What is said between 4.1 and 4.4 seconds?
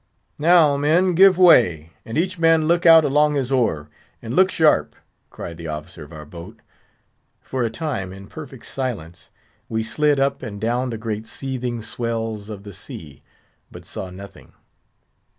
and